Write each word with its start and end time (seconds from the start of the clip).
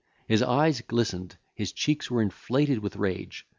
His 0.27 0.41
eyes 0.41 0.81
glistened, 0.81 1.37
his 1.53 1.71
cheeks 1.71 2.09
were 2.09 2.23
inflated 2.23 2.79
with 2.79 2.95
rage. 2.95 3.45